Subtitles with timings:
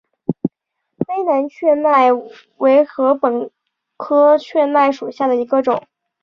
[0.97, 2.11] 卑南雀麦
[2.57, 3.51] 为禾本
[3.97, 5.83] 科雀麦属下的一个种。